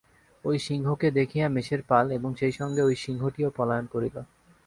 [0.45, 4.15] ঐ সিংহকে দেখিয়া মেষের পাল এবং সেই সঙ্গে ঐ সিংহটিও পলায়ন করিল।